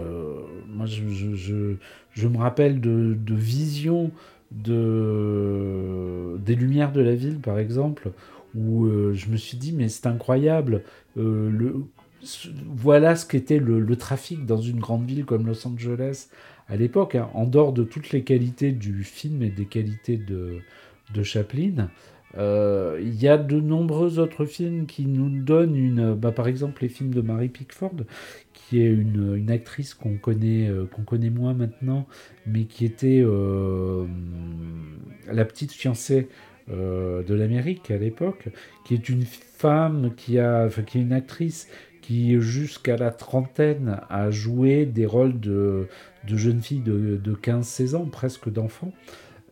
[0.00, 1.74] euh, moi je, je,
[2.10, 4.10] je, me rappelle de, de visions
[4.50, 8.10] de, des lumières de la ville par exemple
[8.56, 10.82] où euh, je me suis dit mais c'est incroyable
[11.16, 11.84] euh, le,
[12.66, 16.28] voilà ce qu'était le, trafic dans une grande ville comme Los Angeles
[16.68, 20.60] à l'époque hein, en dehors de toutes les qualités du film et des qualités de,
[21.14, 21.88] de Chaplin
[22.36, 26.14] euh, il y a de nombreux autres films qui nous donnent une.
[26.14, 27.94] Bah, par exemple, les films de Mary Pickford,
[28.52, 32.06] qui est une, une actrice qu'on connaît, euh, qu'on connaît moins maintenant,
[32.46, 34.06] mais qui était euh,
[35.30, 36.28] la petite fiancée
[36.66, 38.48] de l'Amérique à l'époque,
[38.86, 41.68] qui est une femme qui a, enfin, qui est une actrice
[42.06, 45.88] qui jusqu'à la trentaine a joué des rôles de,
[46.28, 48.92] de jeunes filles de, de 15-16 ans, presque d'enfants.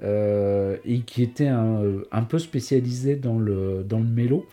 [0.02, 4.46] et qui était un, peu spécialisé dans le, dans le mélo.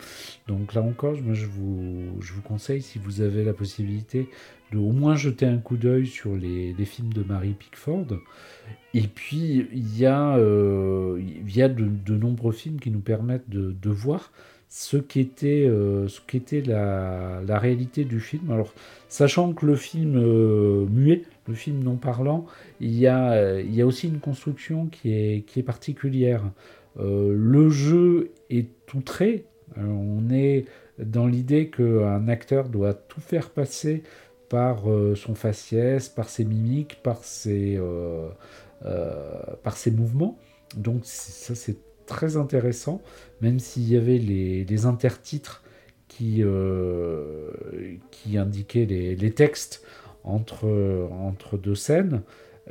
[0.47, 4.29] Donc là encore, moi, je, vous, je vous conseille, si vous avez la possibilité,
[4.71, 8.07] de au moins jeter un coup d'œil sur les, les, films de Mary Pickford.
[8.93, 13.49] Et puis, il y a, il y a de, de, nombreux films qui nous permettent
[13.49, 14.31] de, de voir
[14.69, 16.21] ce qu'était euh, ce
[16.69, 18.51] la, la, réalité du film.
[18.51, 18.71] Alors,
[19.09, 22.45] sachant que le film euh, muet, le film non parlant,
[22.79, 26.43] il y a, euh, il y a aussi une construction qui est, qui est particulière.
[26.97, 29.45] le jeu est tout trait.
[29.77, 30.65] on est
[30.99, 34.03] dans l'idée qu'un acteur doit tout faire passer
[34.49, 34.83] par
[35.15, 37.79] son faciès, par ses mimiques, par ses,
[39.63, 40.37] par ses mouvements.
[40.75, 41.77] Donc ça c'est
[42.09, 43.01] très intéressant,
[43.39, 45.63] même s'il y avait les, intertitres
[46.09, 47.51] qui, euh,
[48.11, 49.85] qui indiquaient les, textes
[50.25, 50.67] entre,
[51.11, 52.21] entre deux scènes.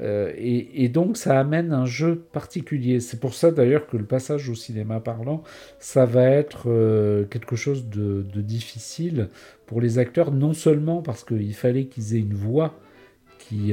[0.01, 3.01] Euh, et, donc ça amène un jeu particulier.
[3.01, 5.42] C'est pour ça d'ailleurs que le passage au cinéma parlant,
[5.79, 9.29] ça va être euh, quelque chose de, difficile
[9.66, 12.74] pour les acteurs, non seulement parce qu'il fallait qu'ils aient une voix
[13.38, 13.72] qui,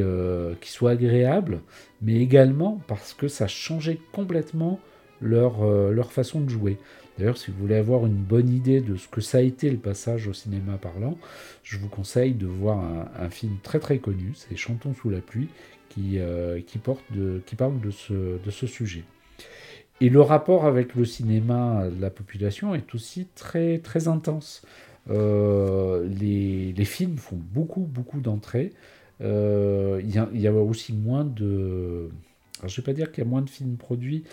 [0.62, 1.60] qui soit agréable,
[2.01, 4.80] mais également parce que ça changeait complètement
[5.25, 6.77] leur, euh, leur façon de jouer.
[7.17, 9.77] D'ailleurs, si vous voulez avoir une bonne idée de ce que ça a été le
[9.77, 11.17] passage au cinéma parlant,
[11.63, 12.83] je vous conseille de voir
[13.17, 15.47] un, film très très connu, c'est Chantons sous la pluie,
[15.89, 16.99] qui, euh, qui, parle
[17.79, 19.03] de ce, sujet.
[20.01, 24.61] Et le rapport avec le cinéma de la population est aussi très très intense.
[25.09, 28.73] Euh, les, films font beaucoup beaucoup d'entrées.
[29.21, 32.09] Il y, a aussi moins de
[32.67, 34.23] je ne vais pas dire qu'il y a moins de films produits.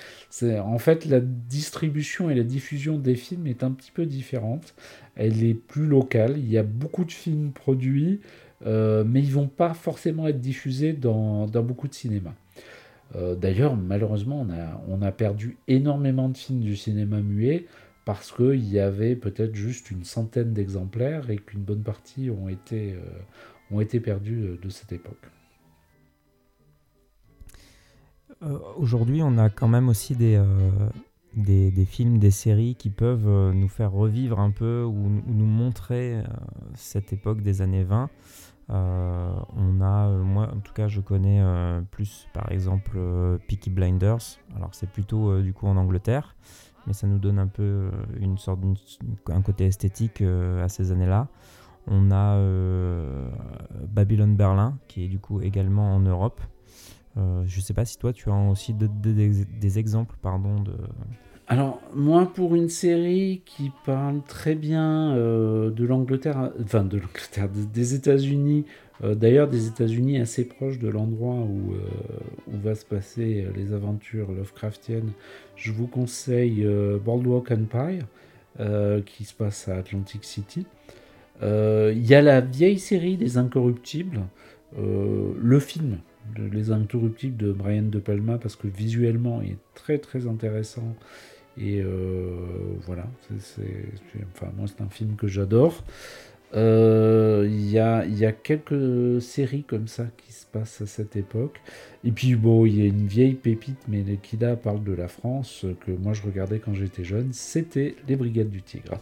[0.43, 4.75] En fait la distribution et la diffusion des films est un petit peu différente.
[5.17, 6.35] Elle est plus locale.
[6.39, 8.21] Il y a beaucoup de films produits,
[8.67, 12.35] euh, mais ils vont pas forcément être diffusés dans, beaucoup de cinémas.
[13.15, 17.67] Euh, d'ailleurs, malheureusement, on a, on a perdu énormément de films du cinéma muet
[18.05, 22.95] parce qu'il y avait peut-être juste une centaine d'exemplaires et qu'une bonne partie ont été,
[22.95, 23.01] euh,
[23.71, 25.31] ont été perdus de cette époque.
[28.45, 30.71] Euh, aujourd'hui, on a quand même aussi des, euh,
[31.35, 36.23] des, films, des séries qui peuvent euh, nous faire revivre un peu ou, nous montrer
[36.75, 38.11] cette époque des années 20.
[38.69, 41.43] on a, moi en tout cas, je connais
[41.91, 42.99] plus par exemple
[43.49, 44.39] Peaky Blinders.
[44.57, 46.35] Alors c'est plutôt du coup en Angleterre,
[46.87, 48.61] mais ça nous donne un peu une sorte
[49.29, 51.29] un côté esthétique à ces années-là.
[51.87, 52.39] On a
[53.89, 56.41] Babylon Berlin qui est du coup également en Europe.
[57.17, 60.73] Euh, je ne sais pas si toi tu as aussi des exemples pardon, de...
[61.49, 67.49] Alors, moi, pour une série qui parle très bien euh, de l'Angleterre, enfin de l'Angleterre,
[67.51, 68.65] des États-Unis,
[69.03, 71.75] euh, d'ailleurs des États-Unis assez proches de l'endroit où,
[72.51, 75.11] où va se passer les aventures Lovecraftiennes,
[75.57, 76.67] je vous conseille
[77.05, 78.07] Boardwalk Empire,
[79.05, 80.65] qui se passe à Atlantic City.
[81.43, 84.21] Il y a la vieille série des Incorruptibles,
[84.79, 85.99] le film
[86.37, 90.97] les Interruptibles de Brian De Palma parce que visuellement il est très très intéressant.
[91.59, 92.47] Et euh,
[92.87, 93.07] voilà.
[93.39, 93.63] C'est,
[94.35, 95.85] enfin moi c'est un film que j'adore.
[96.55, 101.17] Euh, il y, a, y a quelques séries comme ça qui se passent à cette
[101.17, 101.61] époque.
[102.05, 104.05] Et puis bon il y a une vieille pépite mais
[104.41, 107.33] là parle de la France que moi je regardais quand j'étais jeune.
[107.33, 108.99] C'était les Brigades du Tigre.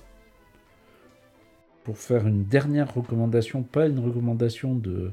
[1.85, 5.13] Pour faire une dernière recommandation pas une recommandation de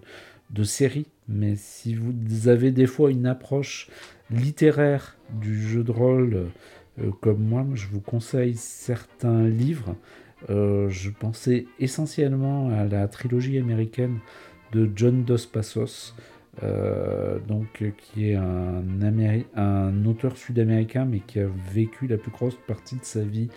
[0.49, 3.89] de série, mais si vous avez des fois une approche
[4.29, 6.47] littéraire du jeu de rôle
[6.99, 9.95] euh, comme moi, je vous conseille certains livres.
[10.49, 14.19] Euh, je pensais essentiellement à la trilogie américaine
[14.71, 16.15] de John Dos Passos,
[16.63, 17.39] euh,
[17.97, 18.83] qui est un,
[19.55, 23.49] un auteur sud-américain, mais qui a vécu la plus grosse partie de sa vie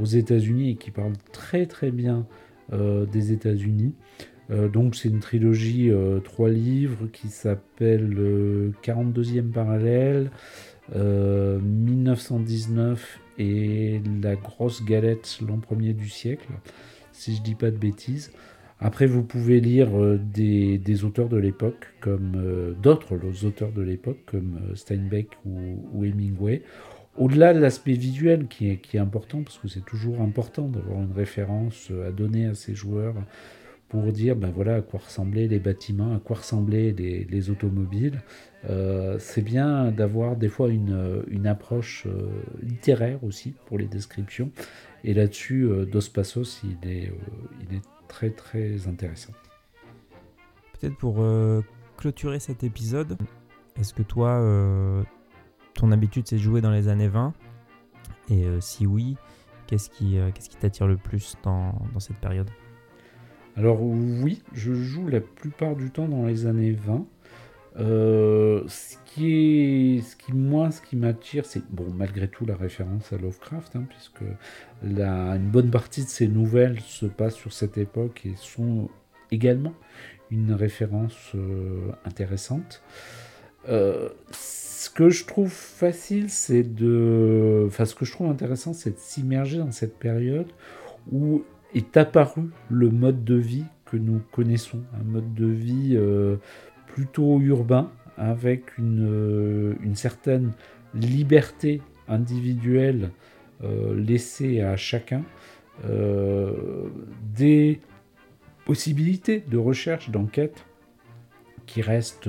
[0.00, 2.26] aux États-Unis et qui parle très très bien
[2.70, 3.92] des États-Unis.
[4.52, 10.30] Euh, donc c'est une trilogie, euh, trois livres qui s'appelle 42e euh, parallèle,
[10.94, 16.48] 1919 et La grosse galette, l'an premier du siècle,
[17.12, 18.32] si je dis pas de bêtises.
[18.78, 25.28] Après, vous pouvez lire des, auteurs de l'époque, comme d'autres auteurs de l'époque, comme Steinbeck
[25.46, 26.62] ou, Hemingway.
[27.16, 31.00] Au-delà de l'aspect visuel qui est, qui est important, parce que c'est toujours important d'avoir
[31.00, 33.14] une référence à donner à ses joueurs,
[33.92, 38.22] pour dire ben voilà à quoi ressemblaient les bâtiments, à quoi ressemblaient les, automobiles.
[38.70, 42.30] Euh, c'est bien d'avoir des fois une, une approche euh,
[42.62, 44.50] littéraire aussi pour les descriptions.
[45.04, 47.12] Et là-dessus, euh, Dos Passos, il est,
[47.60, 49.34] il est très très intéressant.
[50.72, 51.22] Peut-être pour
[51.98, 53.18] clôturer cet épisode,
[53.78, 54.40] est-ce que toi,
[55.74, 57.34] ton habitude c'est de jouer dans les années 20
[58.30, 59.16] Et si oui,
[59.66, 62.48] qu'est-ce qui qu'est-ce qui t'attire le plus dans, dans cette période?
[63.56, 67.06] Alors oui, je joue la plupart du temps dans les années 20.
[67.78, 73.76] Euh, ce qui moi, ce qui m'attire, c'est bon malgré tout la référence à Lovecraft,
[73.76, 74.22] hein, puisque
[74.82, 78.88] une bonne partie de ces nouvelles se passe sur cette époque et sont
[79.30, 79.74] également
[80.30, 82.82] une référence euh, intéressante.
[83.68, 88.90] Euh, ce que je trouve facile, c'est de, enfin ce que je trouve intéressant, c'est
[88.90, 90.50] de s'immerger dans cette période
[91.10, 91.44] où
[91.74, 95.98] est apparu le mode de vie que nous connaissons, un mode de vie
[96.86, 100.52] plutôt urbain, avec une, euh, certaine
[100.94, 103.10] liberté individuelle
[103.64, 105.24] euh, laissée à chacun,
[105.84, 106.88] euh,
[107.34, 107.80] des
[108.64, 110.64] possibilités de recherche, d'enquête
[111.66, 112.28] qui restent,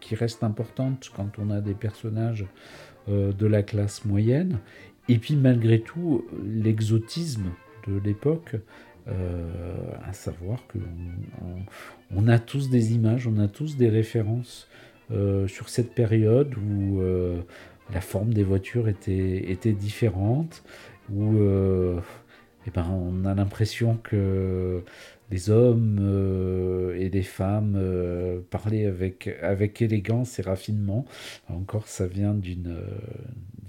[0.00, 2.46] qui restent importantes quand on a des personnages
[3.08, 4.58] de la classe moyenne,
[5.08, 7.50] et puis malgré tout l'exotisme
[7.86, 8.56] de l'époque
[9.06, 10.80] euh, à savoir qu'on
[12.16, 14.66] on, a tous des images, on a tous des références
[15.10, 17.42] euh, sur cette période où euh,
[17.92, 20.64] la forme des voitures était, était différente,
[21.12, 21.36] où
[22.66, 24.82] eh ben, on a l'impression que
[25.30, 27.78] les hommes et les femmes
[28.48, 31.04] parlaient avec, avec élégance et raffinement.
[31.50, 32.78] Encore, ça vient d'une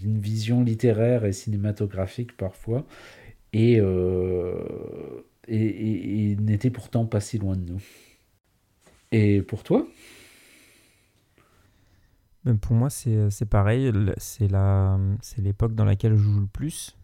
[0.02, 2.86] vision littéraire et cinématographique parfois
[3.56, 4.54] et, euh,
[5.48, 7.82] et, n'était pourtant pas si loin de nous.
[9.14, 9.88] Et pour toi?
[12.44, 13.94] Ben, Pour moi, c'est pareil.
[14.18, 14.50] C'est
[15.38, 16.98] l'époque dans laquelle je joue le plus.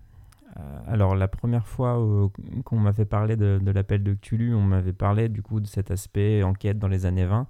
[0.58, 2.28] Euh, alors, la première fois euh,
[2.66, 5.90] qu'on m'avait parlé de, de l'appel de Cthulhu, on m'avait parlé du coup de cet
[5.90, 7.48] aspect enquête dans les années 20.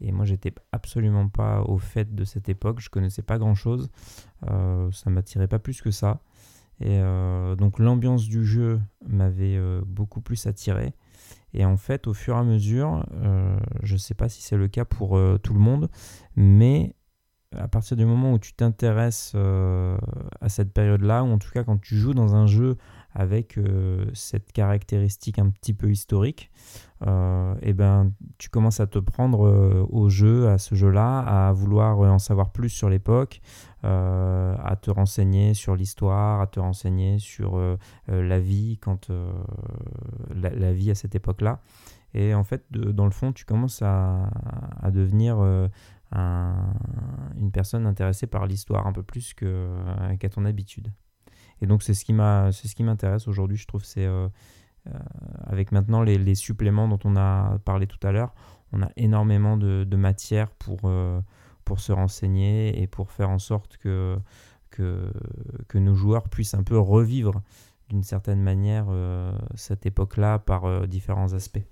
[0.00, 2.80] Et moi, j'étais absolument pas au fait de cette époque.
[2.80, 3.90] Je connaissais pas grand chose.
[4.48, 6.20] Euh, ça m'attirait pas plus que ça.
[6.80, 10.94] Et euh, donc l'ambiance du jeu m'avait euh, beaucoup plus attiré.
[11.54, 14.56] Et en fait, au fur et à mesure, euh, je ne sais pas si c'est
[14.56, 15.88] le cas pour tout le monde,
[16.36, 16.94] mais
[17.56, 21.80] à partir du moment où tu t'intéresses à cette période-là, ou en tout cas quand
[21.80, 22.76] tu joues dans un jeu
[23.18, 23.58] avec
[24.14, 26.50] cette caractéristique un petit peu historique,
[27.02, 27.06] et
[27.62, 32.18] eh ben, tu commences à te prendre au jeu, à ce jeu-là, à vouloir en
[32.18, 33.40] savoir plus sur l'époque,
[33.84, 37.76] euh, à te renseigner sur l'histoire, à te renseigner sur euh,
[38.08, 39.08] euh, la vie quand
[40.34, 41.60] la, vie à cette époque-là.
[42.12, 44.28] Et en fait, dans le fond, tu commences à,
[44.90, 45.38] devenir
[46.12, 50.90] une personne intéressée par l'histoire un peu plus qu'à ton habitude.
[51.60, 53.56] Et donc c'est ce qui m'intéresse aujourd'hui.
[53.56, 54.08] Je trouve c'est
[55.46, 58.34] avec maintenant les, suppléments dont on a parlé tout à l'heure,
[58.72, 60.90] on a énormément de, matière pour
[61.68, 64.16] pour se renseigner et pour faire en sorte que,
[64.70, 65.12] que,
[65.68, 67.42] que nos joueurs puissent un peu revivre
[67.90, 71.64] d'une certaine manière euh, cette époque-là par euh, différents aspects.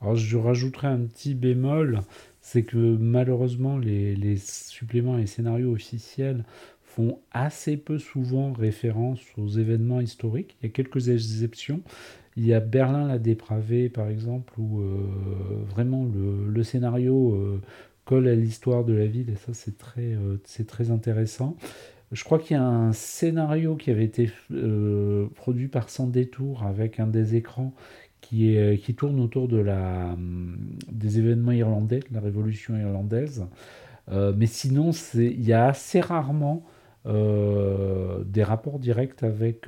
[0.00, 2.02] Alors je rajouterai un petit bémol,
[2.40, 6.44] c'est que malheureusement les, les, suppléments et scénarios officiels
[6.96, 10.56] font assez peu souvent référence aux événements historiques.
[10.60, 11.82] Il y a quelques exceptions.
[12.36, 14.96] Il y a Berlin la dépravée par exemple, où euh,
[15.68, 17.60] vraiment le, scénario
[18.06, 21.56] colle à l'histoire de la ville, et ça c'est très, euh, très intéressant.
[22.12, 26.62] Je crois qu'il y a un scénario qui avait été euh, produit par Sans Détour
[26.62, 27.74] avec un des écrans
[28.20, 30.56] qui, euh, qui tourne autour de la, hum,
[30.90, 33.44] des événements irlandais, de la révolution irlandaise.
[34.08, 36.64] mais sinon, il y a assez rarement
[37.06, 39.66] des rapports directs avec,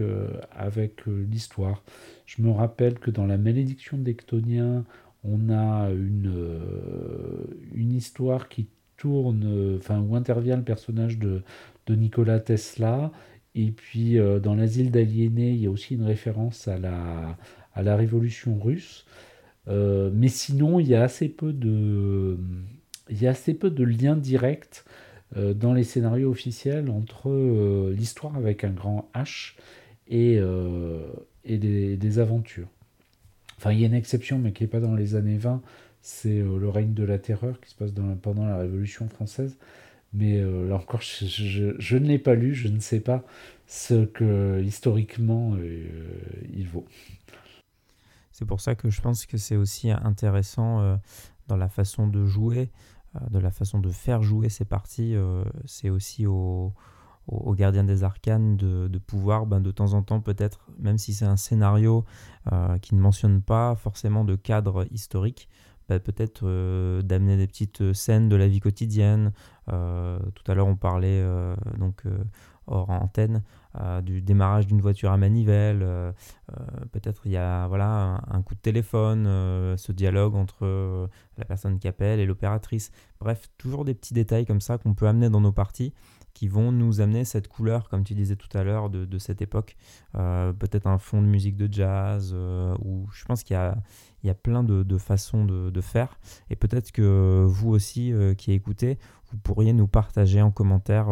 [0.50, 1.82] avec l'histoire.
[2.26, 4.84] Je me rappelle que dans La malédiction d'Ectonien,
[5.24, 11.42] on a une, euh, une histoire qui tourne, enfin où intervient le personnage de,
[11.86, 13.12] de Nikola Tesla.
[13.54, 17.36] Et puis euh, dans l'asile d'aliénés, il y a aussi une référence à la,
[17.74, 19.06] à la révolution russe.
[19.68, 22.38] Euh, mais sinon, il y a assez peu de,
[23.10, 24.84] il y a assez peu de liens directs
[25.36, 27.30] dans les scénarios officiels entre
[27.90, 29.54] l'histoire avec un grand H
[30.08, 30.40] et,
[31.44, 32.68] et des aventures.
[33.58, 35.60] Enfin, il y a une exception, mais qui n'est pas dans les années 20,
[36.00, 37.90] c'est euh, le règne de la terreur qui se passe
[38.22, 39.58] pendant la Révolution française.
[40.14, 43.24] Mais euh, là encore, je, ne l'ai pas lu, je ne sais pas
[43.66, 45.84] ce que historiquement euh,
[46.54, 46.86] il vaut.
[48.32, 50.98] C'est pour ça que je pense que c'est aussi intéressant
[51.48, 52.70] dans la façon de jouer,
[53.30, 55.16] de la façon de faire jouer ces parties.
[55.64, 56.72] c'est aussi au,
[57.26, 61.24] aux, gardiens des arcanes de, pouvoir ben, de temps en temps peut-être, même si c'est
[61.24, 62.04] un scénario
[62.52, 65.48] euh, qui ne mentionne pas forcément de cadre historique,
[65.88, 66.44] bah, peut-être
[67.02, 69.32] d'amener des petites scènes de la vie quotidienne.
[69.66, 71.24] tout à l'heure, on parlait
[71.78, 72.04] donc
[72.66, 73.42] hors antenne
[74.02, 75.86] du démarrage d'une voiture à manivelle.
[76.90, 79.24] peut-être il y a voilà un, coup de téléphone,
[79.76, 82.90] ce dialogue entre la personne qui appelle et l'opératrice.
[83.20, 85.92] Bref, toujours des petits détails comme ça qu'on peut amener dans nos parties
[86.38, 89.76] qui vont nous amener cette couleur, comme tu disais tout à l'heure, de, cette époque.
[90.14, 94.30] Euh, peut-être un fond de musique de jazz, euh, ou je pense qu'il y y
[94.30, 96.20] a plein de, façons de, faire.
[96.48, 98.98] Et peut-être que vous aussi euh, qui écoutez,
[99.30, 101.08] vous pourriez nous partager en commentaire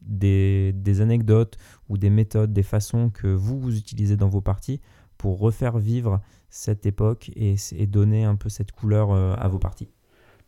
[0.00, 1.56] des, anecdotes
[1.88, 4.80] ou des méthodes, des façons que vous, vous utilisez dans vos parties
[5.18, 6.20] pour refaire vivre
[6.50, 7.56] cette époque et,
[7.86, 9.88] donner un peu cette couleur à vos parties.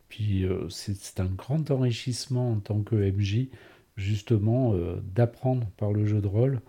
[0.09, 3.47] Puis c'est un grand enrichissement en tant que MJ
[3.95, 6.61] justement euh, d'apprendre par le jeu de rôle.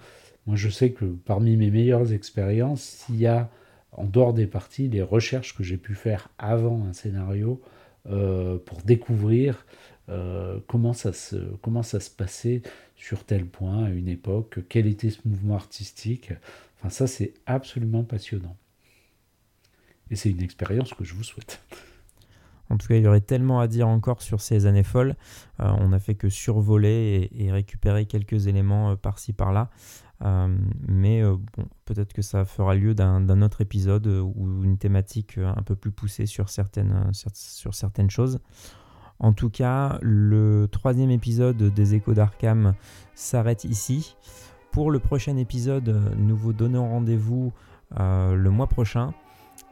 [0.47, 3.51] Moi, je sais que parmi mes meilleures expériences, s'il y a
[3.93, 7.61] en dehors des parties les recherches que j'ai pu faire avant un scénario
[8.09, 9.67] euh, pour découvrir
[10.09, 12.63] euh, comment, ça se, comment ça se passait
[12.97, 16.33] sur tel point à une époque, quel était ce mouvement artistique?
[16.79, 18.57] Enfin, ça, c'est absolument passionnant.
[20.11, 21.61] Et c'est une expérience que je vous souhaite.
[22.71, 25.17] En tout cas, il y aurait tellement à dire encore sur ces années folles.
[25.61, 29.71] Euh, on n'a fait que survoler et, récupérer quelques éléments euh, par-ci par-là.
[30.89, 35.77] Mais bon, peut-être que ça fera lieu d'un autre épisode ou une thématique un peu
[35.77, 38.41] plus poussée sur certaines, sur certaines choses.
[39.19, 42.75] En tout cas, le troisième épisode des Échos d'Arkham
[43.15, 44.17] s'arrête ici.
[44.71, 47.53] Pour le prochain épisode, nous vous donnons rendez-vous
[47.91, 49.15] le mois prochain.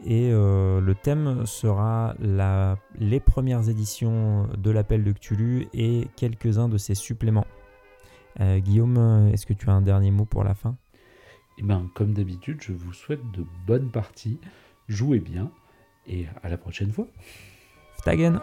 [0.04, 2.14] Et euh, le thème sera
[2.98, 7.46] les premières éditions de l'appel de Cthulhu et quelques-uns de ses suppléments.
[8.40, 10.76] Euh, Guillaume, est-ce que tu as un dernier mot pour la fin?
[11.58, 14.38] Eh ben, Comme d'habitude, je vous souhaite de bonnes parties,
[14.88, 15.50] jouez bien
[16.06, 17.06] et à la prochaine fois.
[17.98, 18.40] Ftagen